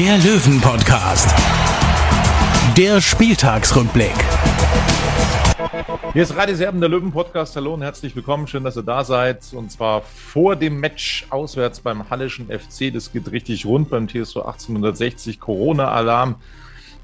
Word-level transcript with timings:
der 0.00 0.16
Löwen-Podcast. 0.16 1.28
Der 2.74 3.02
Spieltagsrückblick. 3.02 4.14
Hier 6.14 6.22
ist 6.22 6.34
Radio 6.34 6.54
Serben, 6.54 6.80
der 6.80 6.88
Löwen-Podcast. 6.88 7.54
Hallo 7.54 7.74
und 7.74 7.82
herzlich 7.82 8.16
willkommen. 8.16 8.46
Schön, 8.46 8.64
dass 8.64 8.78
ihr 8.78 8.82
da 8.82 9.04
seid. 9.04 9.52
Und 9.52 9.70
zwar 9.70 10.00
vor 10.00 10.56
dem 10.56 10.80
Match 10.80 11.26
auswärts 11.28 11.80
beim 11.80 12.08
Hallischen 12.08 12.46
FC. 12.46 12.90
Das 12.90 13.12
geht 13.12 13.30
richtig 13.30 13.66
rund 13.66 13.90
beim 13.90 14.08
TSV 14.08 14.36
1860. 14.38 15.38
Corona-Alarm. 15.38 16.36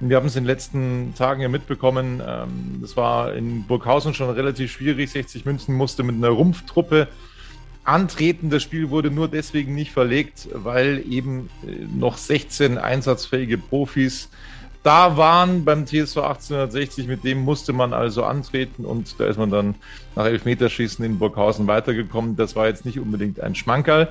Wir 0.00 0.16
haben 0.16 0.26
es 0.28 0.36
in 0.36 0.44
den 0.44 0.48
letzten 0.48 1.12
Tagen 1.18 1.42
ja 1.42 1.50
mitbekommen. 1.50 2.22
ähm, 2.26 2.78
Das 2.80 2.96
war 2.96 3.34
in 3.34 3.64
Burghausen 3.66 4.14
schon 4.14 4.30
relativ 4.30 4.72
schwierig. 4.72 5.10
60 5.10 5.44
München 5.44 5.74
musste 5.74 6.02
mit 6.02 6.16
einer 6.16 6.30
Rumpftruppe 6.30 7.08
antreten. 7.86 8.50
Das 8.50 8.62
Spiel 8.62 8.90
wurde 8.90 9.10
nur 9.10 9.28
deswegen 9.28 9.74
nicht 9.74 9.92
verlegt, 9.92 10.48
weil 10.52 11.02
eben 11.08 11.50
äh, 11.66 11.86
noch 11.94 12.16
16 12.16 12.78
einsatzfähige 12.78 13.58
Profis 13.58 14.28
da 14.86 15.16
waren 15.16 15.64
beim 15.64 15.84
TSV 15.84 16.18
1860. 16.18 17.08
Mit 17.08 17.24
dem 17.24 17.40
musste 17.40 17.72
man 17.72 17.92
also 17.92 18.22
antreten 18.22 18.84
und 18.84 19.18
da 19.18 19.26
ist 19.26 19.36
man 19.36 19.50
dann 19.50 19.74
nach 20.14 20.26
Elfmeterschießen 20.26 21.04
in 21.04 21.18
Burghausen 21.18 21.66
weitergekommen. 21.66 22.36
Das 22.36 22.54
war 22.54 22.68
jetzt 22.68 22.84
nicht 22.84 23.00
unbedingt 23.00 23.40
ein 23.40 23.56
Schmankerl. 23.56 24.08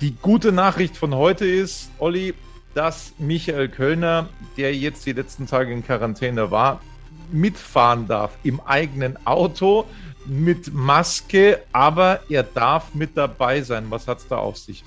Die 0.00 0.16
gute 0.20 0.50
Nachricht 0.50 0.96
von 0.96 1.14
heute 1.14 1.46
ist, 1.46 1.92
Olli, 2.00 2.34
dass 2.74 3.14
Michael 3.20 3.68
Kölner, 3.68 4.28
der 4.56 4.74
jetzt 4.74 5.06
die 5.06 5.12
letzten 5.12 5.46
Tage 5.46 5.72
in 5.72 5.84
Quarantäne 5.84 6.50
war, 6.50 6.80
mitfahren 7.30 8.08
darf 8.08 8.36
im 8.42 8.58
eigenen 8.58 9.24
Auto 9.24 9.84
mit 10.28 10.72
Maske, 10.72 11.60
aber 11.72 12.20
er 12.28 12.42
darf 12.42 12.94
mit 12.94 13.16
dabei 13.16 13.62
sein. 13.62 13.86
Was 13.88 14.06
hat 14.06 14.18
es 14.18 14.28
da 14.28 14.36
auf 14.36 14.56
sich? 14.56 14.84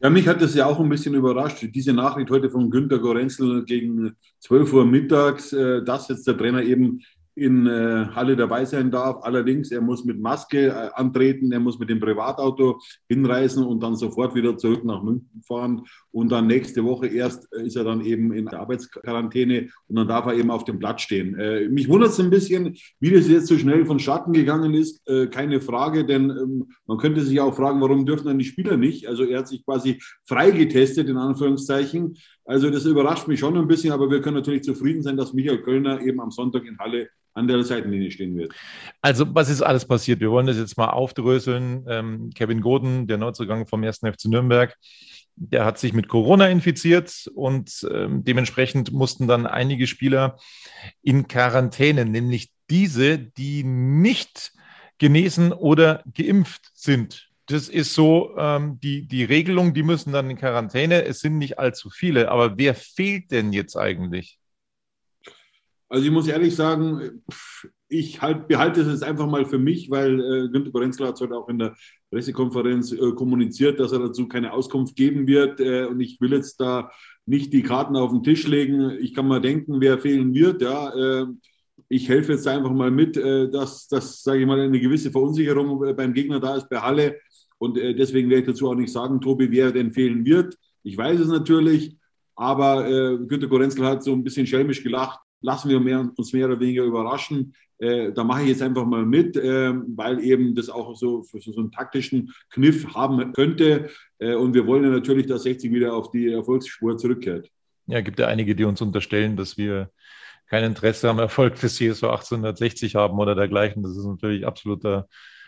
Ja, 0.00 0.10
mich 0.10 0.28
hat 0.28 0.42
das 0.42 0.54
ja 0.54 0.66
auch 0.66 0.78
ein 0.78 0.88
bisschen 0.88 1.14
überrascht. 1.14 1.66
Diese 1.74 1.92
Nachricht 1.92 2.30
heute 2.30 2.50
von 2.50 2.70
Günter 2.70 2.98
Gorenzel 2.98 3.64
gegen 3.64 4.14
12 4.40 4.72
Uhr 4.74 4.84
mittags, 4.84 5.52
äh, 5.52 5.82
dass 5.82 6.08
jetzt 6.08 6.26
der 6.26 6.36
Trainer 6.36 6.62
eben 6.62 7.00
in 7.36 7.66
äh, 7.66 8.06
Halle 8.14 8.34
dabei 8.34 8.64
sein 8.64 8.90
darf. 8.90 9.22
Allerdings, 9.22 9.70
er 9.70 9.82
muss 9.82 10.04
mit 10.06 10.18
Maske 10.18 10.68
äh, 10.68 10.90
antreten, 10.94 11.52
er 11.52 11.60
muss 11.60 11.78
mit 11.78 11.90
dem 11.90 12.00
Privatauto 12.00 12.80
hinreisen 13.08 13.62
und 13.62 13.82
dann 13.82 13.94
sofort 13.94 14.34
wieder 14.34 14.56
zurück 14.56 14.84
nach 14.84 15.02
München 15.02 15.42
fahren. 15.46 15.82
Und 16.10 16.32
dann 16.32 16.46
nächste 16.46 16.82
Woche 16.82 17.08
erst 17.08 17.46
äh, 17.52 17.66
ist 17.66 17.76
er 17.76 17.84
dann 17.84 18.00
eben 18.00 18.32
in 18.32 18.46
der 18.46 18.60
Arbeitsquarantäne 18.60 19.68
und 19.86 19.96
dann 19.96 20.08
darf 20.08 20.24
er 20.24 20.34
eben 20.34 20.50
auf 20.50 20.64
dem 20.64 20.78
Platz 20.78 21.02
stehen. 21.02 21.36
Mich 21.72 21.88
wundert 21.88 22.10
es 22.10 22.20
ein 22.20 22.30
bisschen, 22.30 22.74
wie 23.00 23.10
das 23.10 23.28
jetzt 23.28 23.48
so 23.48 23.58
schnell 23.58 23.84
vonstatten 23.84 24.32
gegangen 24.32 24.72
ist. 24.72 25.04
Keine 25.30 25.60
Frage, 25.60 26.06
denn 26.06 26.30
ähm, 26.30 26.68
man 26.86 26.98
könnte 26.98 27.20
sich 27.20 27.38
auch 27.40 27.54
fragen, 27.54 27.80
warum 27.80 28.06
dürfen 28.06 28.26
dann 28.26 28.38
die 28.38 28.44
Spieler 28.44 28.76
nicht? 28.76 29.06
Also 29.08 29.24
er 29.24 29.40
hat 29.40 29.48
sich 29.48 29.64
quasi 29.64 30.00
freigetestet, 30.24 31.08
in 31.08 31.18
Anführungszeichen. 31.18 32.16
Also 32.46 32.70
das 32.70 32.86
überrascht 32.86 33.28
mich 33.28 33.40
schon 33.40 33.56
ein 33.56 33.68
bisschen, 33.68 33.92
aber 33.92 34.10
wir 34.10 34.20
können 34.20 34.36
natürlich 34.36 34.62
zufrieden 34.62 35.02
sein, 35.02 35.16
dass 35.16 35.34
Michael 35.34 35.62
Kölner 35.62 36.00
eben 36.00 36.20
am 36.20 36.30
Sonntag 36.30 36.64
in 36.64 36.78
Halle 36.78 37.08
an 37.36 37.48
der 37.48 37.62
Seitenlinie 37.62 38.10
stehen 38.10 38.36
wird. 38.36 38.52
Also, 39.02 39.26
was 39.34 39.50
ist 39.50 39.62
alles 39.62 39.86
passiert? 39.86 40.20
Wir 40.20 40.30
wollen 40.30 40.46
das 40.46 40.56
jetzt 40.56 40.76
mal 40.76 40.90
aufdröseln. 40.90 41.84
Ähm, 41.88 42.30
Kevin 42.34 42.60
Goden, 42.60 43.06
der 43.06 43.18
Neuzugang 43.18 43.66
vom 43.66 43.84
1. 43.84 43.98
FC 43.98 44.26
Nürnberg, 44.26 44.74
der 45.36 45.66
hat 45.66 45.78
sich 45.78 45.92
mit 45.92 46.08
Corona 46.08 46.48
infiziert 46.48 47.30
und 47.34 47.86
ähm, 47.92 48.24
dementsprechend 48.24 48.92
mussten 48.92 49.28
dann 49.28 49.46
einige 49.46 49.86
Spieler 49.86 50.38
in 51.02 51.28
Quarantäne, 51.28 52.06
nämlich 52.06 52.52
diese, 52.70 53.18
die 53.18 53.62
nicht 53.62 54.52
genesen 54.98 55.52
oder 55.52 56.02
geimpft 56.14 56.70
sind. 56.72 57.28
Das 57.48 57.68
ist 57.68 57.92
so 57.92 58.34
ähm, 58.38 58.80
die, 58.82 59.06
die 59.06 59.24
Regelung, 59.24 59.74
die 59.74 59.82
müssen 59.82 60.12
dann 60.12 60.30
in 60.30 60.38
Quarantäne. 60.38 61.04
Es 61.04 61.20
sind 61.20 61.36
nicht 61.36 61.58
allzu 61.58 61.90
viele, 61.90 62.30
aber 62.30 62.56
wer 62.56 62.74
fehlt 62.74 63.30
denn 63.30 63.52
jetzt 63.52 63.76
eigentlich? 63.76 64.38
Also 65.88 66.04
ich 66.04 66.10
muss 66.10 66.26
ehrlich 66.26 66.54
sagen, 66.56 67.22
ich 67.88 68.20
halt, 68.20 68.48
behalte 68.48 68.80
es 68.80 68.88
jetzt 68.88 69.04
einfach 69.04 69.28
mal 69.28 69.44
für 69.46 69.58
mich, 69.58 69.88
weil 69.90 70.20
äh, 70.20 70.48
Günter 70.48 70.72
Gorenzler 70.72 71.08
hat 71.08 71.20
heute 71.20 71.36
auch 71.36 71.48
in 71.48 71.58
der 71.58 71.76
Pressekonferenz 72.10 72.92
äh, 72.92 73.12
kommuniziert, 73.12 73.78
dass 73.78 73.92
er 73.92 74.00
dazu 74.00 74.26
keine 74.26 74.52
Auskunft 74.52 74.96
geben 74.96 75.28
wird. 75.28 75.60
Äh, 75.60 75.86
und 75.86 76.00
ich 76.00 76.20
will 76.20 76.32
jetzt 76.32 76.60
da 76.60 76.90
nicht 77.24 77.52
die 77.52 77.62
Karten 77.62 77.96
auf 77.96 78.10
den 78.10 78.24
Tisch 78.24 78.46
legen. 78.48 78.90
Ich 79.00 79.14
kann 79.14 79.28
mal 79.28 79.40
denken, 79.40 79.80
wer 79.80 79.98
fehlen 79.98 80.34
wird. 80.34 80.62
Ja, 80.62 80.92
äh, 81.22 81.26
ich 81.88 82.08
helfe 82.08 82.32
jetzt 82.32 82.48
einfach 82.48 82.72
mal 82.72 82.90
mit, 82.90 83.16
äh, 83.16 83.48
dass, 83.48 83.86
dass 83.86 84.22
sage 84.24 84.40
ich 84.40 84.46
mal, 84.46 84.60
eine 84.60 84.80
gewisse 84.80 85.12
Verunsicherung 85.12 85.84
äh, 85.84 85.94
beim 85.94 86.12
Gegner 86.12 86.40
da 86.40 86.56
ist 86.56 86.68
bei 86.68 86.80
Halle. 86.80 87.20
Und 87.58 87.78
äh, 87.78 87.94
deswegen 87.94 88.28
werde 88.28 88.42
ich 88.42 88.48
dazu 88.48 88.68
auch 88.68 88.74
nicht 88.74 88.92
sagen, 88.92 89.20
Tobi, 89.20 89.50
wer 89.52 89.70
denn 89.70 89.92
fehlen 89.92 90.24
wird. 90.24 90.56
Ich 90.82 90.98
weiß 90.98 91.20
es 91.20 91.28
natürlich, 91.28 91.96
aber 92.34 92.88
äh, 92.88 93.18
Günter 93.26 93.46
Gorenzel 93.46 93.86
hat 93.86 94.02
so 94.02 94.12
ein 94.12 94.24
bisschen 94.24 94.46
schelmisch 94.46 94.82
gelacht 94.82 95.20
lassen 95.46 95.70
wir 95.70 95.78
mehr, 95.78 96.10
uns 96.16 96.32
mehr 96.32 96.46
oder 96.46 96.58
weniger 96.58 96.82
überraschen. 96.82 97.54
Äh, 97.78 98.12
da 98.12 98.24
mache 98.24 98.42
ich 98.42 98.48
jetzt 98.48 98.62
einfach 98.62 98.84
mal 98.84 99.06
mit, 99.06 99.36
äh, 99.36 99.72
weil 99.96 100.18
eben 100.20 100.56
das 100.56 100.68
auch 100.68 100.96
so, 100.96 101.22
für 101.22 101.40
so 101.40 101.56
einen 101.56 101.70
taktischen 101.70 102.32
Kniff 102.50 102.94
haben 102.94 103.32
könnte. 103.32 103.88
Äh, 104.18 104.34
und 104.34 104.54
wir 104.54 104.66
wollen 104.66 104.82
ja 104.82 104.90
natürlich, 104.90 105.26
dass 105.26 105.44
60 105.44 105.72
wieder 105.72 105.94
auf 105.94 106.10
die 106.10 106.32
Erfolgsspur 106.32 106.98
zurückkehrt. 106.98 107.48
Ja, 107.86 108.00
gibt 108.00 108.18
ja 108.18 108.26
einige, 108.26 108.56
die 108.56 108.64
uns 108.64 108.80
unterstellen, 108.80 109.36
dass 109.36 109.56
wir 109.56 109.90
kein 110.48 110.64
Interesse 110.64 111.08
am 111.08 111.20
Erfolg 111.20 111.60
des 111.60 111.76
CSV 111.76 112.02
1860 112.02 112.96
haben 112.96 113.16
oder 113.18 113.36
dergleichen. 113.36 113.84
Das 113.84 113.96
ist 113.96 114.04
natürlich 114.04 114.44
absoluter 114.44 115.06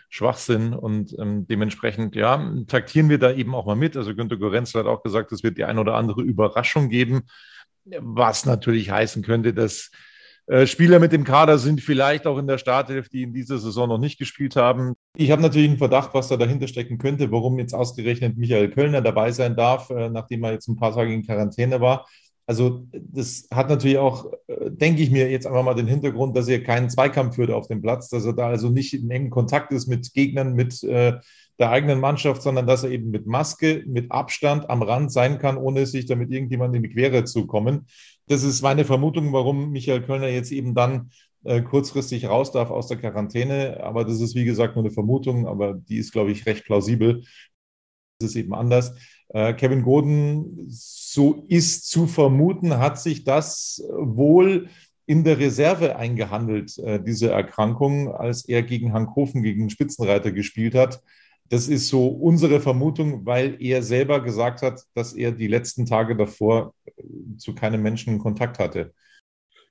Schwachsinn 0.09 0.73
und 0.73 1.13
ähm, 1.19 1.45
dementsprechend, 1.45 2.15
ja, 2.15 2.53
taktieren 2.67 3.09
wir 3.09 3.19
da 3.19 3.31
eben 3.31 3.53
auch 3.53 3.65
mal 3.65 3.75
mit. 3.75 3.97
Also 3.97 4.15
Günter 4.15 4.37
Gorenzel 4.37 4.79
hat 4.79 4.87
auch 4.87 5.03
gesagt, 5.03 5.33
es 5.33 5.43
wird 5.43 5.57
die 5.57 5.65
ein 5.65 5.77
oder 5.77 5.95
andere 5.95 6.21
Überraschung 6.21 6.87
geben 6.87 7.23
was 7.99 8.45
natürlich 8.45 8.91
heißen 8.91 9.23
könnte, 9.23 9.53
dass 9.53 9.91
äh, 10.49 10.65
Spieler 10.65 10.99
mit 10.99 11.11
dem 11.11 11.23
Kader 11.23 11.59
sind, 11.59 11.79
vielleicht 11.79 12.25
auch 12.25 12.39
in 12.39 12.47
der 12.47 12.57
Startelf, 12.57 13.07
die 13.07 13.21
in 13.21 13.33
dieser 13.33 13.59
Saison 13.59 13.87
noch 13.87 13.99
nicht 13.99 14.17
gespielt 14.17 14.55
haben. 14.55 14.95
Ich 15.15 15.29
habe 15.29 15.43
natürlich 15.43 15.69
einen 15.69 15.77
Verdacht, 15.77 16.13
was 16.13 16.27
da 16.27 16.37
dahinter 16.37 16.67
stecken 16.67 16.97
könnte, 16.97 17.31
warum 17.31 17.59
jetzt 17.59 17.73
ausgerechnet 17.73 18.35
Michael 18.35 18.71
Kölner 18.71 19.01
dabei 19.01 19.31
sein 19.31 19.55
darf, 19.55 19.91
äh, 19.91 20.09
nachdem 20.09 20.43
er 20.43 20.53
jetzt 20.53 20.67
ein 20.67 20.75
paar 20.75 20.95
Tage 20.95 21.13
in 21.13 21.25
Quarantäne 21.25 21.81
war. 21.81 22.07
Also 22.47 22.87
das 22.91 23.47
hat 23.53 23.69
natürlich 23.69 23.99
auch, 23.99 24.33
äh, 24.47 24.71
denke 24.71 25.03
ich 25.03 25.11
mir 25.11 25.29
jetzt 25.29 25.45
einfach 25.45 25.63
mal 25.63 25.75
den 25.75 25.85
Hintergrund, 25.85 26.35
dass 26.35 26.47
er 26.47 26.63
keinen 26.63 26.89
Zweikampf 26.89 27.35
führt 27.35 27.51
auf 27.51 27.67
dem 27.67 27.79
Platz, 27.79 28.09
dass 28.09 28.25
er 28.25 28.33
da 28.33 28.47
also 28.47 28.69
nicht 28.69 28.95
in 28.95 29.11
engem 29.11 29.29
Kontakt 29.29 29.71
ist 29.71 29.85
mit 29.85 30.11
Gegnern, 30.15 30.55
mit 30.55 30.83
äh, 30.83 31.19
der 31.59 31.71
eigenen 31.71 31.99
Mannschaft, 31.99 32.41
sondern 32.41 32.65
dass 32.65 32.83
er 32.83 32.91
eben 32.91 33.11
mit 33.11 33.27
Maske, 33.27 33.83
mit 33.85 34.11
Abstand 34.11 34.69
am 34.69 34.81
Rand 34.81 35.11
sein 35.11 35.39
kann, 35.39 35.57
ohne 35.57 35.85
sich 35.85 36.05
damit 36.05 36.31
irgendjemand 36.31 36.75
in 36.75 36.83
die 36.83 36.89
Quere 36.89 37.25
zu 37.25 37.47
kommen. 37.47 37.87
Das 38.27 38.43
ist 38.43 38.61
meine 38.61 38.85
Vermutung, 38.85 39.33
warum 39.33 39.71
Michael 39.71 40.01
Kölner 40.01 40.29
jetzt 40.29 40.51
eben 40.51 40.73
dann 40.73 41.11
äh, 41.43 41.61
kurzfristig 41.61 42.27
raus 42.27 42.51
darf 42.51 42.69
aus 42.71 42.87
der 42.87 42.97
Quarantäne. 42.97 43.81
Aber 43.83 44.05
das 44.05 44.21
ist, 44.21 44.35
wie 44.35 44.45
gesagt, 44.45 44.75
nur 44.75 44.85
eine 44.85 44.93
Vermutung, 44.93 45.47
aber 45.47 45.73
die 45.73 45.97
ist, 45.97 46.13
glaube 46.13 46.31
ich, 46.31 46.45
recht 46.45 46.63
plausibel. 46.65 47.23
Das 48.19 48.31
ist 48.31 48.35
eben 48.37 48.53
anders. 48.53 48.95
Äh, 49.29 49.53
Kevin 49.53 49.83
Goden, 49.83 50.65
so 50.69 51.45
ist 51.49 51.87
zu 51.89 52.07
vermuten, 52.07 52.77
hat 52.77 52.99
sich 52.99 53.25
das 53.25 53.83
wohl 53.89 54.69
in 55.05 55.23
der 55.23 55.39
Reserve 55.39 55.95
eingehandelt, 55.95 56.77
äh, 56.77 57.01
diese 57.01 57.31
Erkrankung, 57.31 58.13
als 58.13 58.47
er 58.47 58.63
gegen 58.63 58.93
Hankhofen, 58.93 59.41
gegen 59.41 59.69
Spitzenreiter 59.69 60.31
gespielt 60.31 60.75
hat. 60.75 61.01
Das 61.49 61.67
ist 61.67 61.87
so 61.87 62.07
unsere 62.07 62.59
Vermutung, 62.59 63.25
weil 63.25 63.57
er 63.59 63.81
selber 63.81 64.21
gesagt 64.21 64.61
hat, 64.61 64.81
dass 64.93 65.13
er 65.13 65.31
die 65.31 65.47
letzten 65.47 65.85
Tage 65.85 66.15
davor 66.15 66.73
äh, 66.85 66.91
zu 67.37 67.55
keinem 67.55 67.81
Menschen 67.81 68.19
Kontakt 68.19 68.59
hatte. 68.59 68.93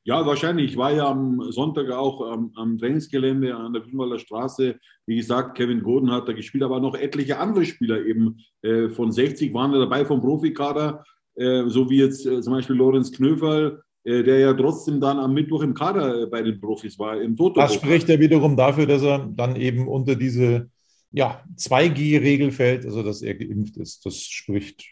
Ja, 0.04 0.24
wahrscheinlich. 0.24 0.70
Ich 0.72 0.76
war 0.76 0.92
ja 0.92 1.06
am 1.06 1.42
Sonntag 1.50 1.90
auch 1.90 2.22
am, 2.32 2.50
am 2.54 2.78
Trainingsgelände 2.78 3.54
an 3.54 3.74
der 3.74 3.82
Grünwalder 3.82 4.18
Straße. 4.18 4.76
Wie 5.06 5.16
gesagt, 5.16 5.56
Kevin 5.56 5.82
Goden 5.82 6.10
hat 6.10 6.26
da 6.26 6.32
gespielt, 6.32 6.64
aber 6.64 6.80
noch 6.80 6.94
etliche 6.94 7.38
andere 7.38 7.66
Spieler 7.66 8.04
eben 8.04 8.38
äh, 8.62 8.88
von 8.88 9.12
60 9.12 9.52
waren 9.52 9.72
da 9.72 9.78
dabei 9.78 10.06
vom 10.06 10.20
Profikader, 10.20 11.04
äh, 11.34 11.64
so 11.66 11.90
wie 11.90 11.98
jetzt 11.98 12.24
äh, 12.26 12.40
zum 12.40 12.54
Beispiel 12.54 12.76
Lorenz 12.76 13.12
Knöferl, 13.12 13.82
äh, 14.04 14.22
der 14.22 14.38
ja 14.38 14.54
trotzdem 14.54 14.98
dann 14.98 15.18
am 15.18 15.34
Mittwoch 15.34 15.62
im 15.62 15.74
Kader 15.74 16.22
äh, 16.22 16.26
bei 16.26 16.40
den 16.40 16.58
Profis 16.58 16.98
war, 16.98 17.20
im 17.20 17.36
Toto. 17.36 17.60
Das 17.60 17.74
spricht 17.74 18.08
ja 18.08 18.18
wiederum 18.18 18.56
dafür, 18.56 18.86
dass 18.86 19.02
er 19.02 19.28
dann 19.30 19.56
eben 19.56 19.86
unter 19.86 20.14
diese 20.14 20.70
ja, 21.10 21.42
2G-Regel 21.56 22.50
fällt, 22.50 22.84
also 22.84 23.02
dass 23.02 23.22
er 23.22 23.34
geimpft 23.34 23.76
ist. 23.76 24.04
Das 24.04 24.20
spricht 24.20 24.84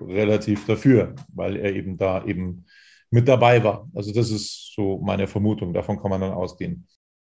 relativ 0.00 0.66
dafür, 0.66 1.14
weil 1.32 1.56
er 1.56 1.74
eben 1.74 1.96
da 1.96 2.24
eben 2.24 2.66
mit 3.10 3.28
dabei 3.28 3.62
war. 3.64 3.88
Also 3.94 4.12
das 4.12 4.30
ist 4.30 4.72
so 4.74 4.98
meine 4.98 5.26
Vermutung, 5.26 5.72
davon 5.72 6.00
kann 6.00 6.10
man 6.10 6.20
dann 6.20 6.32
ausgehen. 6.32 6.86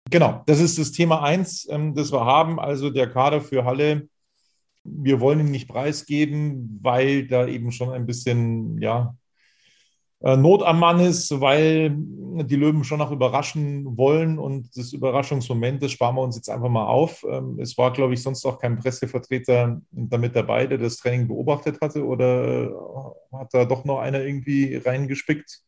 Genau, 0.09 0.43
das 0.47 0.59
ist 0.59 0.77
das 0.79 0.91
Thema 0.91 1.21
eins, 1.21 1.67
ähm, 1.69 1.93
das 1.93 2.11
wir 2.11 2.25
haben, 2.25 2.59
also 2.59 2.89
der 2.89 3.09
Kader 3.09 3.41
für 3.41 3.65
Halle. 3.65 4.09
Wir 4.83 5.19
wollen 5.19 5.41
ihn 5.41 5.51
nicht 5.51 5.67
preisgeben, 5.67 6.79
weil 6.81 7.27
da 7.27 7.47
eben 7.47 7.71
schon 7.71 7.91
ein 7.91 8.05
bisschen, 8.05 8.81
ja, 8.81 9.15
Not 10.21 10.63
am 10.63 10.80
Mann 10.80 11.00
ist, 11.00 11.39
weil 11.39 11.95
die 11.95 12.56
Löwen 12.56 12.83
schon 12.83 13.00
noch 13.00 13.12
überraschen 13.12 13.98
wollen 13.98 14.38
und 14.38 14.75
das 14.75 14.92
Überraschungsmoment, 14.92 15.81
das 15.81 15.92
sparen 15.92 16.16
wir 16.16 16.21
uns 16.21 16.36
jetzt 16.36 16.50
einfach 16.50 16.69
mal 16.69 16.86
auf. 16.86 17.25
Ähm, 17.30 17.57
es 17.60 17.77
war, 17.77 17.94
glaube 17.94 18.13
ich, 18.13 18.21
sonst 18.21 18.45
auch 18.45 18.60
kein 18.60 18.77
Pressevertreter 18.77 19.81
damit 19.92 20.36
dabei, 20.36 20.68
der 20.68 20.77
das 20.77 20.98
Training 20.98 21.27
beobachtet 21.27 21.80
hatte 21.81 22.06
oder 22.06 22.63
äh, 22.66 23.38
hat 23.38 23.54
da 23.54 23.66
doch 23.66 23.86
noch 23.86 24.00
einer 24.00 24.21
irgendwie 24.21 24.75
reingespickt? 24.75 25.62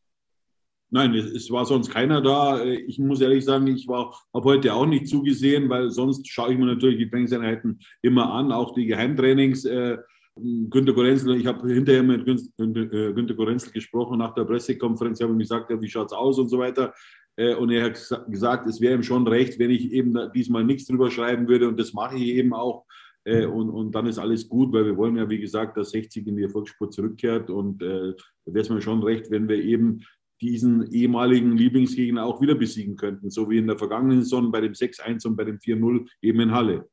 Nein, 0.93 1.15
es, 1.15 1.49
war 1.49 1.65
sonst 1.65 1.89
keiner 1.89 2.21
da. 2.21 2.61
Ich 2.65 2.99
muss 2.99 3.21
ehrlich 3.21 3.45
sagen, 3.45 3.65
ich 3.67 3.87
habe 3.87 4.13
heute 4.33 4.73
auch 4.73 4.85
nicht 4.85 5.07
zugesehen, 5.07 5.69
weil 5.69 5.89
sonst 5.89 6.27
schaue 6.27 6.51
ich 6.51 6.59
mir 6.59 6.65
natürlich 6.65 6.97
die 6.97 7.09
Trainingseinheiten 7.09 7.79
immer 8.01 8.33
an, 8.33 8.51
auch 8.51 8.73
die 8.73 8.87
Geheimtrainings. 8.87 9.63
Äh, 9.63 9.99
Günter 10.35 10.93
Gorenzel, 10.93 11.35
ich 11.35 11.45
habe 11.45 11.67
hinterher 11.71 12.03
mit 12.03 12.25
Günter, 12.25 13.13
Günter 13.13 13.33
Gorenzel 13.33 13.71
gesprochen 13.71 14.17
nach 14.17 14.33
der 14.33 14.45
Pressekonferenz, 14.45 15.19
ich 15.19 15.23
habe 15.23 15.33
ihm 15.33 15.39
gesagt, 15.39 15.69
ja, 15.69 15.81
wie 15.81 15.89
schaut 15.89 16.07
es 16.07 16.13
aus 16.13 16.39
und 16.39 16.47
so 16.47 16.57
weiter. 16.57 16.93
Äh, 17.35 17.55
und 17.55 17.69
er 17.71 17.85
hat 17.85 18.25
gesagt, 18.27 18.67
es 18.67 18.81
wäre 18.81 18.95
ihm 18.95 19.03
schon 19.03 19.27
recht, 19.27 19.59
wenn 19.59 19.71
ich 19.71 19.91
eben 19.91 20.17
diesmal 20.33 20.63
nichts 20.63 20.85
drüber 20.85 21.11
schreiben 21.11 21.47
würde. 21.47 21.67
Und 21.67 21.79
das 21.79 21.93
mache 21.93 22.15
ich 22.17 22.23
eben 22.23 22.53
auch. 22.53 22.85
Äh, 23.23 23.45
und, 23.45 23.69
und 23.69 23.93
dann 23.93 24.07
ist 24.07 24.19
alles 24.19 24.47
gut, 24.47 24.73
weil 24.73 24.85
wir 24.85 24.97
wollen 24.97 25.17
ja, 25.17 25.29
wie 25.29 25.39
gesagt, 25.39 25.77
dass 25.77 25.91
60 25.91 26.27
in 26.27 26.37
die 26.37 26.43
Erfolgsspur 26.43 26.89
zurückkehrt. 26.89 27.49
Und 27.49 27.81
äh, 27.81 28.13
da 28.45 28.53
wäre 28.53 28.61
es 28.61 28.69
mir 28.69 28.81
schon 28.81 29.03
recht, 29.03 29.29
wenn 29.31 29.47
wir 29.47 29.57
eben 29.57 30.01
diesen 30.41 30.91
ehemaligen 30.91 31.55
Lieblingsgegner 31.55 32.25
auch 32.25 32.41
wieder 32.41 32.55
besiegen 32.55 32.95
könnten, 32.95 33.29
so 33.29 33.49
wie 33.49 33.59
in 33.59 33.67
der 33.67 33.77
vergangenen 33.77 34.23
Saison 34.23 34.51
bei 34.51 34.61
dem 34.61 34.73
6-1 34.73 35.27
und 35.27 35.35
bei 35.35 35.43
dem 35.43 35.59
4-0 35.59 36.07
eben 36.21 36.39
in 36.39 36.51
Halle. 36.51 36.89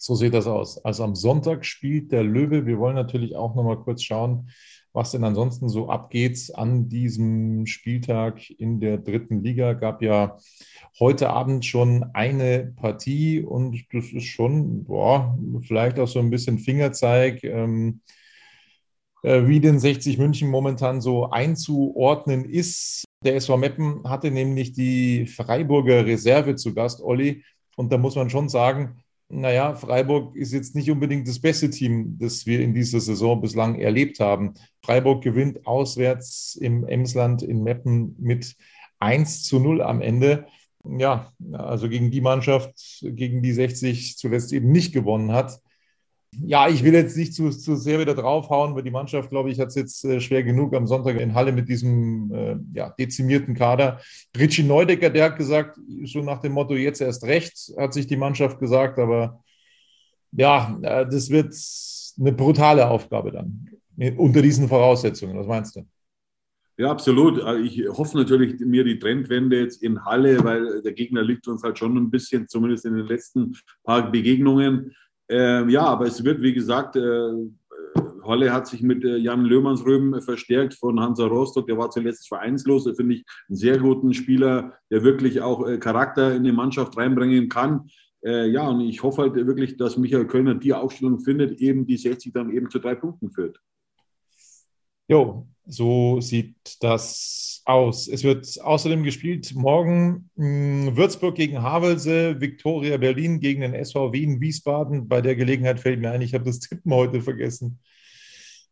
So 0.00 0.14
sieht 0.14 0.32
das 0.32 0.46
aus. 0.46 0.82
Also 0.84 1.02
am 1.02 1.16
Sonntag 1.16 1.64
spielt 1.66 2.12
der 2.12 2.22
Löwe. 2.22 2.66
Wir 2.66 2.78
wollen 2.78 2.94
natürlich 2.94 3.34
auch 3.34 3.56
noch 3.56 3.64
mal 3.64 3.78
kurz 3.78 4.02
schauen, 4.04 4.48
was 4.92 5.10
denn 5.10 5.24
ansonsten 5.24 5.68
so 5.68 5.90
abgeht 5.90 6.52
an 6.54 6.88
diesem 6.88 7.66
Spieltag 7.66 8.48
in 8.48 8.78
der 8.78 8.98
dritten 8.98 9.42
Liga. 9.42 9.72
Gab 9.72 10.00
ja 10.00 10.38
heute 11.00 11.30
Abend 11.30 11.66
schon 11.66 12.04
eine 12.14 12.72
Partie 12.76 13.42
und 13.42 13.86
das 13.92 14.12
ist 14.12 14.26
schon, 14.26 14.84
boah, 14.84 15.36
vielleicht 15.66 15.98
auch 15.98 16.08
so 16.08 16.20
ein 16.20 16.30
bisschen 16.30 16.60
Fingerzeig. 16.60 17.42
Ähm, 17.42 18.00
äh, 19.24 19.48
wie 19.48 19.58
den 19.58 19.80
60 19.80 20.16
München 20.18 20.48
momentan 20.48 21.00
so 21.00 21.28
einzuordnen 21.30 22.44
ist. 22.44 23.04
Der 23.24 23.34
SV 23.34 23.56
Meppen 23.56 24.08
hatte 24.08 24.30
nämlich 24.30 24.74
die 24.74 25.26
Freiburger 25.26 26.06
Reserve 26.06 26.54
zu 26.54 26.72
Gast, 26.72 27.02
Olli. 27.02 27.42
Und 27.74 27.92
da 27.92 27.98
muss 27.98 28.14
man 28.14 28.30
schon 28.30 28.48
sagen, 28.48 29.02
naja, 29.30 29.74
Freiburg 29.74 30.34
ist 30.36 30.52
jetzt 30.52 30.74
nicht 30.74 30.90
unbedingt 30.90 31.28
das 31.28 31.38
beste 31.38 31.68
Team, 31.68 32.16
das 32.18 32.46
wir 32.46 32.60
in 32.60 32.72
dieser 32.72 33.00
Saison 33.00 33.40
bislang 33.40 33.78
erlebt 33.78 34.20
haben. 34.20 34.54
Freiburg 34.82 35.22
gewinnt 35.22 35.66
auswärts 35.66 36.56
im 36.56 36.86
Emsland 36.86 37.42
in 37.42 37.62
Meppen 37.62 38.16
mit 38.18 38.56
1 39.00 39.44
zu 39.44 39.60
0 39.60 39.82
am 39.82 40.00
Ende. 40.00 40.46
Ja, 40.84 41.32
also 41.52 41.90
gegen 41.90 42.10
die 42.10 42.22
Mannschaft, 42.22 42.72
gegen 43.02 43.42
die 43.42 43.52
60 43.52 44.16
zuletzt 44.16 44.52
eben 44.52 44.72
nicht 44.72 44.94
gewonnen 44.94 45.32
hat. 45.32 45.60
Ja, 46.32 46.68
ich 46.68 46.84
will 46.84 46.92
jetzt 46.92 47.16
nicht 47.16 47.34
zu, 47.34 47.50
zu 47.50 47.74
sehr 47.76 47.98
wieder 47.98 48.14
draufhauen, 48.14 48.74
weil 48.74 48.82
die 48.82 48.90
Mannschaft, 48.90 49.30
glaube 49.30 49.50
ich, 49.50 49.58
hat 49.58 49.68
es 49.68 49.74
jetzt 49.74 50.04
äh, 50.04 50.20
schwer 50.20 50.42
genug 50.42 50.74
am 50.74 50.86
Sonntag 50.86 51.18
in 51.18 51.34
Halle 51.34 51.52
mit 51.52 51.68
diesem 51.68 52.32
äh, 52.32 52.56
ja, 52.74 52.90
dezimierten 52.90 53.54
Kader. 53.54 54.00
Richie 54.36 54.62
Neudecker, 54.62 55.10
der 55.10 55.24
hat 55.26 55.38
gesagt, 55.38 55.78
so 56.04 56.20
nach 56.20 56.40
dem 56.40 56.52
Motto, 56.52 56.74
jetzt 56.74 57.00
erst 57.00 57.24
recht, 57.24 57.72
hat 57.78 57.94
sich 57.94 58.06
die 58.06 58.16
Mannschaft 58.16 58.60
gesagt, 58.60 58.98
aber 58.98 59.42
ja, 60.32 60.78
äh, 60.82 61.06
das 61.08 61.30
wird 61.30 61.54
eine 62.18 62.32
brutale 62.32 62.88
Aufgabe 62.88 63.32
dann 63.32 63.68
unter 64.16 64.42
diesen 64.42 64.68
Voraussetzungen. 64.68 65.36
Was 65.36 65.46
meinst 65.46 65.76
du? 65.76 65.86
Ja, 66.78 66.92
absolut. 66.92 67.42
Äh, 67.42 67.58
ich 67.60 67.88
hoffe 67.88 68.16
natürlich 68.16 68.60
mir 68.60 68.84
die 68.84 68.98
Trendwende 68.98 69.60
jetzt 69.60 69.82
in 69.82 70.04
Halle, 70.04 70.42
weil 70.44 70.80
der 70.82 70.92
Gegner 70.92 71.22
liegt 71.22 71.48
uns 71.48 71.62
halt 71.64 71.78
schon 71.78 71.96
ein 71.96 72.10
bisschen, 72.10 72.48
zumindest 72.48 72.84
in 72.84 72.94
den 72.94 73.06
letzten 73.06 73.56
paar 73.82 74.10
Begegnungen. 74.10 74.94
Ähm, 75.28 75.68
ja, 75.68 75.82
aber 75.82 76.06
es 76.06 76.24
wird, 76.24 76.42
wie 76.42 76.54
gesagt, 76.54 76.96
äh, 76.96 77.32
Holle 78.28 78.52
hat 78.52 78.66
sich 78.66 78.82
mit 78.82 79.04
äh, 79.04 79.16
Jan 79.16 79.44
Löhmannsröben 79.44 80.20
verstärkt 80.20 80.74
von 80.74 81.00
Hansa 81.00 81.26
Rostock. 81.26 81.66
Der 81.66 81.78
war 81.78 81.90
zuletzt 81.90 82.28
vereinslos. 82.28 82.84
Da 82.84 82.92
finde 82.94 83.16
ich 83.16 83.24
einen 83.48 83.56
sehr 83.56 83.78
guten 83.78 84.12
Spieler, 84.12 84.74
der 84.90 85.02
wirklich 85.02 85.40
auch 85.40 85.66
äh, 85.66 85.78
Charakter 85.78 86.34
in 86.34 86.44
die 86.44 86.52
Mannschaft 86.52 86.96
reinbringen 86.96 87.48
kann. 87.48 87.88
Äh, 88.24 88.48
ja, 88.48 88.68
und 88.68 88.80
ich 88.82 89.02
hoffe 89.02 89.22
halt 89.22 89.34
wirklich, 89.34 89.76
dass 89.76 89.96
Michael 89.96 90.26
Kölner 90.26 90.54
die 90.54 90.74
Aufstellung 90.74 91.20
findet, 91.20 91.60
eben 91.60 91.86
die 91.86 91.96
60 91.96 92.32
dann 92.32 92.50
eben 92.50 92.68
zu 92.68 92.78
drei 92.78 92.94
Punkten 92.94 93.30
führt. 93.30 93.60
Jo, 95.08 95.48
so 95.66 96.20
sieht 96.20 96.54
das 96.82 97.62
aus. 97.64 98.08
Es 98.08 98.24
wird 98.24 98.60
außerdem 98.62 99.02
gespielt 99.04 99.54
morgen 99.54 100.30
mh, 100.36 100.88
hm, 100.88 100.96
Würzburg 100.96 101.34
gegen 101.34 101.62
Havelse, 101.62 102.40
Viktoria 102.40 102.98
Berlin 102.98 103.40
gegen 103.40 103.62
den 103.62 103.72
SV 103.74 104.12
Wien 104.12 104.40
Wiesbaden. 104.40 105.08
Bei 105.08 105.22
der 105.22 105.34
Gelegenheit 105.34 105.80
fällt 105.80 106.00
mir 106.00 106.10
ein, 106.10 106.20
ich 106.20 106.34
habe 106.34 106.44
das 106.44 106.60
Tippen 106.60 106.92
heute 106.92 107.22
vergessen. 107.22 107.80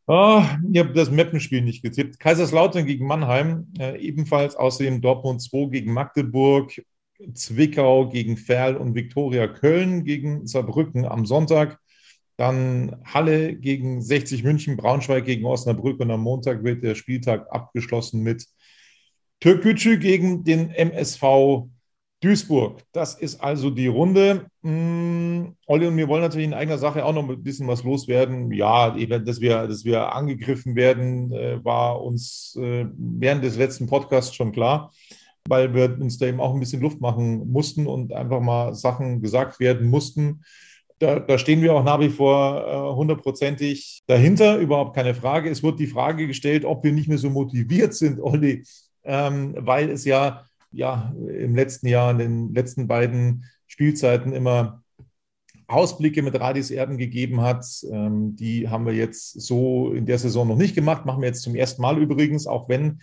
Oh, 0.06 0.43
ich 0.71 0.79
habe 0.79 0.93
das 0.93 1.11
Mappenspiel 1.11 1.62
nicht 1.62 1.83
getippt. 1.83 2.21
Kaiserslautern 2.21 2.87
gegen 2.87 3.06
Mannheim, 3.06 3.73
äh, 3.79 3.99
ebenfalls 3.99 4.56
außerdem 4.56 5.00
Dortmund 5.00 5.43
2 5.43 5.71
gegen 5.71 5.93
Magdeburg, 5.93 6.73
Zwickau 7.35 8.09
gegen 8.11 8.37
Ferl 8.37 8.77
und 8.77 8.94
Viktoria 8.94 9.49
Köln 9.49 10.05
gegen 10.05 10.47
Saarbrücken 10.47 11.06
am 11.06 11.25
Sonntag. 11.27 11.81
Dann 12.37 12.97
Halle 13.05 13.56
gegen 13.56 14.03
60 14.03 14.44
München, 14.44 14.77
Braunschweig 14.77 15.25
gegen 15.25 15.47
Osnabrück 15.47 16.00
und 16.00 16.11
am 16.11 16.21
Montag 16.21 16.65
wird 16.65 16.83
der 16.83 16.94
Spieltag 16.94 17.47
abgeschlossen 17.50 18.23
mit 18.23 18.47
Türkgücü 19.41 19.99
gegen 19.99 20.44
den 20.44 20.71
MSV 20.71 21.69
Duisburg. 22.21 22.83
Das 22.93 23.15
ist 23.15 23.41
also 23.41 23.71
die 23.71 23.87
Runde. 23.87 24.46
Mm, 24.63 25.49
Olli 25.67 25.87
und 25.87 25.96
wir 25.96 26.08
wollen 26.08 26.22
natürlich 26.22 26.46
in 26.46 26.55
eigener 26.55 26.79
Sache 26.79 27.05
auch 27.05 27.13
noch 27.13 27.29
ein 27.29 27.43
bisschen 27.43 27.69
was 27.69 27.84
loswerden. 27.84 28.51
Ja, 28.53 28.91
dass 28.91 29.41
wir, 29.41 29.67
dass 29.67 29.84
wir 29.84 30.13
angegriffen 30.15 30.77
werden, 30.77 31.32
äh, 31.32 31.63
war 31.65 32.03
uns 32.03 32.58
äh, 32.60 32.87
während 32.96 33.44
des 33.44 33.56
letzten 33.56 33.87
Podcasts 33.87 34.34
schon 34.34 34.53
klar, 34.53 34.93
weil 35.49 35.75
wir 35.75 35.96
uns 36.01 36.19
da 36.19 36.27
eben 36.27 36.41
auch 36.41 36.55
ein 36.55 36.60
bisschen 36.60 36.81
Luft 36.81 37.01
machen 37.01 37.51
mussten 37.51 37.87
und 37.87 38.13
einfach 38.13 38.41
mal 38.41 38.75
Sachen 38.75 39.20
gesagt 39.20 39.60
werden 39.60 39.89
mussten 39.89 40.43
da, 40.98 41.20
da, 41.20 41.38
stehen 41.38 41.62
wir 41.62 41.74
auch 41.74 41.84
nach 41.84 42.00
wie 42.00 42.08
vor 42.08 42.67
äh, 42.67 42.96
hundertprozentig 42.96 44.03
dahinter, 44.06 44.58
überhaupt 44.58 44.94
keine 44.94 45.15
Frage. 45.15 45.50
Es 45.50 45.62
wird 45.62 45.79
die 45.79 45.86
Frage 45.86 46.26
gestellt, 46.26 46.65
ob 46.65 46.84
wir 46.84 46.93
nicht 46.93 47.08
mehr 47.08 47.19
so 47.19 47.31
motiviert 47.31 47.94
sind, 47.94 48.20
Olli, 48.20 48.65
ähm, 49.05 49.55
weil 49.58 49.91
es 49.91 50.05
ja, 50.05 50.44
ja 50.72 51.15
im 51.17 51.55
letzten 51.55 51.88
Jahr, 51.88 52.10
in 52.12 52.19
den 52.19 52.55
letzten 52.55 52.86
beiden 52.86 53.44
Spielzeiten 53.67 54.32
immer 54.32 54.82
Ausblicke 55.69 56.22
mit 56.22 56.38
Radis 56.38 56.70
Erden 56.70 56.96
gegeben 56.96 57.41
hat. 57.41 57.67
Ähm, 57.91 58.36
die 58.36 58.69
haben 58.69 58.86
wir 58.86 58.94
jetzt 58.94 59.41
so 59.41 59.93
in 59.93 60.06
der 60.06 60.19
Saison 60.19 60.48
noch 60.48 60.56
nicht 60.56 60.74
gemacht, 60.74 61.05
machen 61.05 61.20
wir 61.20 61.29
jetzt 61.29 61.43
zum 61.43 61.55
ersten 61.55 61.82
Mal 61.82 61.98
übrigens, 61.98 62.46
auch 62.46 62.69
wenn 62.69 63.00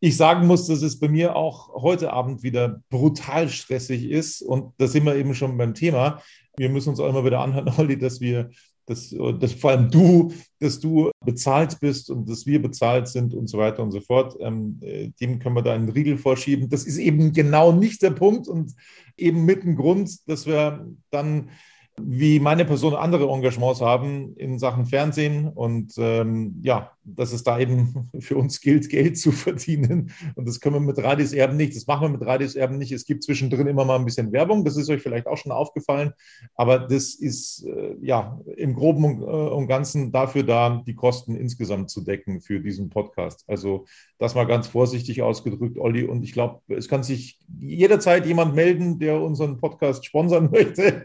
ich 0.00 0.16
sagen 0.16 0.46
muss, 0.46 0.66
dass 0.66 0.82
es 0.82 0.98
bei 0.98 1.08
mir 1.08 1.36
auch 1.36 1.72
heute 1.82 2.12
Abend 2.12 2.42
wieder 2.42 2.82
brutal 2.90 3.48
stressig 3.48 4.10
ist. 4.10 4.42
Und 4.42 4.72
da 4.78 4.86
sind 4.86 5.04
wir 5.04 5.16
eben 5.16 5.34
schon 5.34 5.56
beim 5.56 5.74
Thema 5.74 6.20
wir 6.56 6.68
müssen 6.68 6.90
uns 6.90 7.00
auch 7.00 7.08
immer 7.08 7.24
wieder 7.24 7.40
anhören, 7.40 7.72
Olli, 7.78 7.98
dass 7.98 8.20
wir, 8.20 8.50
dass, 8.86 9.14
dass 9.38 9.52
vor 9.52 9.70
allem 9.70 9.90
du, 9.90 10.32
dass 10.60 10.80
du 10.80 11.10
bezahlt 11.24 11.78
bist 11.80 12.10
und 12.10 12.28
dass 12.28 12.46
wir 12.46 12.60
bezahlt 12.62 13.08
sind 13.08 13.34
und 13.34 13.48
so 13.48 13.58
weiter 13.58 13.82
und 13.82 13.92
so 13.92 14.00
fort. 14.00 14.36
Ähm, 14.40 14.78
äh, 14.82 15.08
dem 15.20 15.38
können 15.38 15.56
wir 15.56 15.62
da 15.62 15.74
einen 15.74 15.88
Riegel 15.88 16.18
vorschieben. 16.18 16.68
Das 16.68 16.84
ist 16.84 16.98
eben 16.98 17.32
genau 17.32 17.72
nicht 17.72 18.02
der 18.02 18.10
Punkt 18.10 18.48
und 18.48 18.74
eben 19.16 19.44
mit 19.44 19.64
dem 19.64 19.76
Grund, 19.76 20.28
dass 20.28 20.46
wir 20.46 20.86
dann 21.10 21.50
wie 21.98 22.40
meine 22.40 22.66
Person 22.66 22.94
andere 22.94 23.26
Engagements 23.30 23.80
haben 23.80 24.36
in 24.36 24.58
Sachen 24.58 24.84
Fernsehen 24.84 25.48
und 25.48 25.94
ähm, 25.96 26.60
ja, 26.62 26.92
dass 27.06 27.32
es 27.32 27.44
da 27.44 27.58
eben 27.58 28.10
für 28.20 28.36
uns 28.36 28.60
gilt, 28.60 28.88
Geld 28.88 29.18
zu 29.18 29.30
verdienen. 29.30 30.12
Und 30.34 30.48
das 30.48 30.60
können 30.60 30.74
wir 30.74 30.80
mit 30.80 30.98
Radis 30.98 31.32
Erben 31.32 31.56
nicht. 31.56 31.76
Das 31.76 31.86
machen 31.86 32.02
wir 32.02 32.18
mit 32.18 32.26
Radis 32.26 32.56
Erben 32.56 32.78
nicht. 32.78 32.92
Es 32.92 33.04
gibt 33.04 33.22
zwischendrin 33.22 33.66
immer 33.68 33.84
mal 33.84 33.96
ein 33.96 34.04
bisschen 34.04 34.32
Werbung. 34.32 34.64
Das 34.64 34.76
ist 34.76 34.90
euch 34.90 35.02
vielleicht 35.02 35.26
auch 35.26 35.36
schon 35.36 35.52
aufgefallen. 35.52 36.12
Aber 36.54 36.80
das 36.80 37.14
ist 37.14 37.64
äh, 37.64 37.96
ja 38.00 38.40
im 38.56 38.74
Groben 38.74 39.04
und, 39.04 39.22
äh, 39.22 39.24
und, 39.24 39.66
Ganzen 39.68 40.12
dafür 40.12 40.42
da, 40.42 40.82
die 40.86 40.94
Kosten 40.94 41.36
insgesamt 41.36 41.90
zu 41.90 42.02
decken 42.02 42.40
für 42.40 42.60
diesen 42.60 42.88
Podcast. 42.88 43.44
Also 43.46 43.86
das 44.18 44.34
mal 44.34 44.44
ganz 44.44 44.66
vorsichtig 44.66 45.22
ausgedrückt, 45.22 45.78
Olli. 45.78 46.04
Und 46.04 46.22
ich 46.22 46.32
glaube, 46.32 46.60
es 46.68 46.88
kann 46.88 47.02
sich 47.02 47.38
jederzeit 47.60 48.26
jemand 48.26 48.54
melden, 48.54 48.98
der 48.98 49.20
unseren 49.20 49.58
Podcast 49.58 50.04
sponsern 50.04 50.50
möchte. 50.52 51.04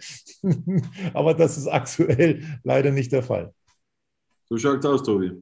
Aber 1.13 1.33
das 1.33 1.57
ist 1.57 1.67
aktuell 1.67 2.43
leider 2.63 2.91
nicht 2.91 3.11
der 3.11 3.23
Fall. 3.23 3.53
So 4.49 4.57
schaut's 4.57 4.85
aus, 4.85 5.03
Tobi. 5.03 5.41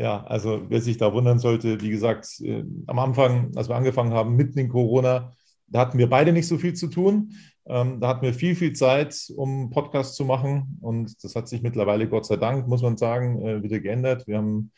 Ja, 0.00 0.24
also 0.24 0.62
wer 0.70 0.80
sich 0.80 0.96
da 0.96 1.12
wundern 1.12 1.38
sollte, 1.38 1.78
wie 1.82 1.90
gesagt, 1.90 2.40
äh, 2.40 2.64
am 2.86 2.98
Anfang, 2.98 3.52
als 3.54 3.68
wir 3.68 3.76
angefangen 3.76 4.14
haben, 4.14 4.34
mitten 4.34 4.58
in 4.58 4.70
Corona, 4.70 5.34
da 5.66 5.80
hatten 5.80 5.98
wir 5.98 6.08
beide 6.08 6.32
nicht 6.32 6.48
so 6.48 6.56
viel 6.56 6.72
zu 6.72 6.86
tun. 6.86 7.34
Ähm, 7.66 8.00
da 8.00 8.08
hatten 8.08 8.22
wir 8.22 8.32
viel, 8.32 8.56
viel 8.56 8.72
Zeit, 8.72 9.30
um 9.36 9.68
Podcasts 9.68 10.16
zu 10.16 10.24
machen. 10.24 10.78
Und 10.80 11.22
das 11.22 11.34
hat 11.36 11.48
sich 11.48 11.60
mittlerweile, 11.60 12.08
Gott 12.08 12.24
sei 12.24 12.36
Dank, 12.36 12.66
muss 12.66 12.80
man 12.80 12.96
sagen, 12.96 13.42
äh, 13.42 13.62
wieder 13.62 13.78
geändert. 13.78 14.26
Wir 14.26 14.38
haben 14.38 14.72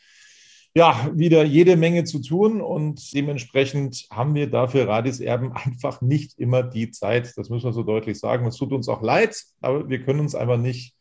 ja 0.75 1.09
wieder 1.13 1.45
jede 1.45 1.77
Menge 1.77 2.03
zu 2.03 2.19
tun 2.19 2.59
und 2.59 3.13
dementsprechend 3.13 4.07
haben 4.11 4.35
wir 4.35 4.49
dafür 4.49 4.89
Radis 4.89 5.21
Erben 5.21 5.53
einfach 5.53 6.01
nicht 6.01 6.37
immer 6.37 6.63
die 6.63 6.91
Zeit. 6.91 7.31
Das 7.37 7.49
müssen 7.49 7.63
wir 7.63 7.73
so 7.73 7.83
deutlich 7.83 8.19
sagen. 8.19 8.45
Es 8.45 8.57
tut 8.57 8.73
uns 8.73 8.89
auch 8.89 9.01
leid, 9.01 9.41
aber 9.61 9.87
wir 9.87 10.03
können 10.03 10.19
uns 10.19 10.35
einfach 10.35 10.57
nicht 10.57 10.97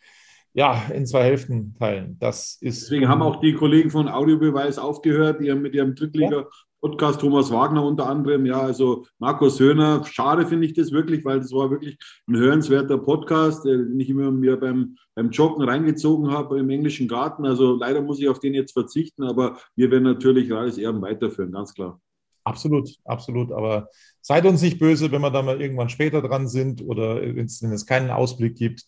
ja, 0.54 0.82
in 0.94 1.06
zwei 1.06 1.24
Hälften 1.24 1.74
teilen. 1.78 2.16
Das 2.18 2.58
ist. 2.60 2.82
Deswegen 2.82 3.08
haben 3.08 3.22
auch 3.22 3.40
die 3.40 3.54
Kollegen 3.54 3.90
von 3.90 4.08
Audiobeweis 4.08 4.78
aufgehört, 4.78 5.40
die 5.40 5.52
mit 5.54 5.74
ihrem 5.74 5.94
Drittliga 5.94 6.46
Podcast 6.82 7.20
Thomas 7.20 7.52
Wagner 7.52 7.84
unter 7.84 8.08
anderem, 8.08 8.44
ja, 8.44 8.60
also 8.60 9.06
Markus 9.20 9.60
Höhner. 9.60 10.04
Schade 10.04 10.48
finde 10.48 10.66
ich 10.66 10.74
das 10.74 10.90
wirklich, 10.90 11.24
weil 11.24 11.38
das 11.38 11.52
war 11.52 11.70
wirklich 11.70 11.96
ein 12.26 12.36
hörenswerter 12.36 12.98
Podcast, 12.98 13.64
den 13.64 14.00
ich 14.00 14.10
immer 14.10 14.32
mir 14.32 14.58
beim, 14.58 14.96
beim 15.14 15.30
Joggen 15.30 15.62
reingezogen 15.62 16.32
habe 16.32 16.58
im 16.58 16.68
englischen 16.70 17.06
Garten. 17.06 17.46
Also 17.46 17.76
leider 17.76 18.02
muss 18.02 18.18
ich 18.18 18.28
auf 18.28 18.40
den 18.40 18.54
jetzt 18.54 18.72
verzichten, 18.72 19.22
aber 19.22 19.58
wir 19.76 19.92
werden 19.92 20.02
natürlich 20.02 20.50
Rades 20.50 20.76
Erben 20.76 21.00
weiterführen, 21.02 21.52
ganz 21.52 21.72
klar. 21.72 22.00
Absolut, 22.42 22.90
absolut. 23.04 23.52
Aber 23.52 23.88
seid 24.20 24.44
uns 24.44 24.60
nicht 24.60 24.80
böse, 24.80 25.12
wenn 25.12 25.22
wir 25.22 25.30
da 25.30 25.42
mal 25.42 25.62
irgendwann 25.62 25.88
später 25.88 26.20
dran 26.20 26.48
sind 26.48 26.82
oder 26.82 27.22
wenn 27.22 27.46
es 27.46 27.86
keinen 27.86 28.10
Ausblick 28.10 28.56
gibt. 28.56 28.86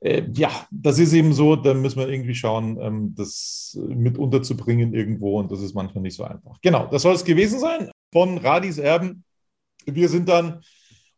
Äh, 0.00 0.24
ja, 0.34 0.50
das 0.70 0.98
ist 0.98 1.12
eben 1.12 1.32
so, 1.32 1.56
da 1.56 1.74
müssen 1.74 1.98
wir 1.98 2.08
irgendwie 2.08 2.34
schauen, 2.34 2.78
ähm, 2.80 3.14
das 3.16 3.78
mit 3.88 4.18
unterzubringen 4.18 4.94
irgendwo 4.94 5.38
und 5.38 5.50
das 5.50 5.60
ist 5.60 5.74
manchmal 5.74 6.02
nicht 6.02 6.16
so 6.16 6.24
einfach. 6.24 6.60
Genau, 6.62 6.86
das 6.86 7.02
soll 7.02 7.14
es 7.14 7.24
gewesen 7.24 7.58
sein 7.58 7.90
von 8.12 8.38
Radis 8.38 8.78
Erben. 8.78 9.24
Wir 9.86 10.08
sind 10.08 10.28
dann 10.28 10.62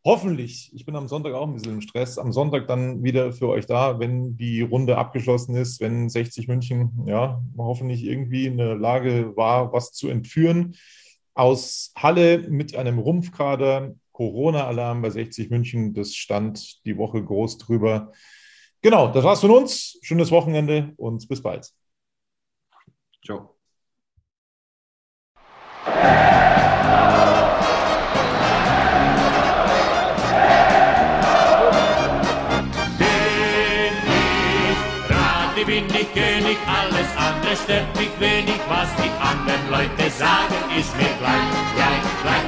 hoffentlich, 0.05 0.71
ich 0.75 0.87
bin 0.87 0.97
am 0.97 1.09
Sonntag 1.09 1.35
auch 1.35 1.47
ein 1.47 1.55
bisschen 1.55 1.75
im 1.75 1.81
Stress, 1.81 2.19
am 2.19 2.33
Sonntag 2.33 2.67
dann 2.67 3.03
wieder 3.03 3.33
für 3.33 3.49
euch 3.49 3.67
da, 3.67 3.99
wenn 3.99 4.37
die 4.37 4.63
Runde 4.63 4.97
abgeschlossen 4.97 5.55
ist, 5.55 5.81
wenn 5.81 6.09
60 6.09 6.49
München 6.49 7.05
ja 7.07 7.43
hoffentlich 7.57 8.05
irgendwie 8.05 8.47
in 8.47 8.59
der 8.59 8.77
Lage 8.77 9.37
war, 9.37 9.73
was 9.73 9.93
zu 9.93 10.09
entführen. 10.09 10.77
Aus 11.35 11.93
Halle 11.97 12.49
mit 12.49 12.75
einem 12.75 12.99
Rumpfkader, 12.99 13.95
Corona-Alarm 14.13 15.03
bei 15.03 15.11
60 15.11 15.51
München, 15.51 15.95
das 15.95 16.15
stand 16.15 16.85
die 16.85 16.97
Woche 16.97 17.23
groß 17.23 17.59
drüber. 17.59 18.13
Genau, 18.83 19.09
das 19.09 19.25
war's 19.25 19.41
von 19.41 19.51
uns. 19.51 19.99
Schönes 20.03 20.31
Wochenende 20.31 20.93
und 20.97 21.29
bis 21.29 21.43
bald. 21.43 21.73
Ciao. 23.25 23.59
bin 35.69 35.85
ich 35.85 36.13
König, 36.15 36.57
alles 36.67 37.09
andere 37.15 37.55
stört 37.55 37.95
mich 37.99 38.09
wenig, 38.19 38.59
was 38.69 38.89
die 38.97 39.11
anderen 39.21 39.71
Leute 39.71 40.11
sagen, 40.11 40.55
ist 40.79 40.97
mir 40.97 41.13
gleich, 41.21 41.51
gleich, 41.77 42.23
gleich 42.23 42.48